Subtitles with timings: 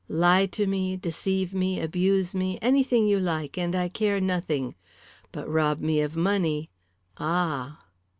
[0.07, 4.73] Lie to me, deceive me, abuse me, anything you like, and I care nothing.
[5.31, 6.71] But rob me of money,
[7.19, 7.77] ah!"